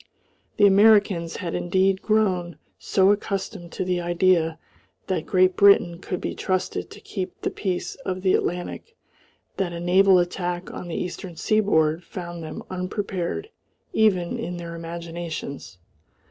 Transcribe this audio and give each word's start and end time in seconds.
The 0.57 0.65
Americans 0.65 1.35
had 1.35 1.53
indeed 1.53 2.01
grown 2.01 2.57
so 2.79 3.11
accustomed 3.11 3.71
to 3.73 3.85
the 3.85 4.01
idea 4.01 4.57
that 5.05 5.27
Great 5.27 5.55
Britain 5.55 5.99
could 5.99 6.19
be 6.19 6.33
trusted 6.33 6.89
to 6.89 6.99
keep 6.99 7.39
the 7.41 7.51
peace 7.51 7.93
of 7.97 8.23
the 8.23 8.33
Atlantic 8.33 8.95
that 9.57 9.73
a 9.73 9.79
naval 9.79 10.17
attack 10.17 10.71
on 10.73 10.87
the 10.87 10.95
eastern 10.95 11.35
seaboard 11.35 12.03
found 12.03 12.41
them 12.41 12.63
unprepared 12.71 13.51
even 13.93 14.39
in 14.39 14.57
their 14.57 14.73
imaginations. 14.73 15.77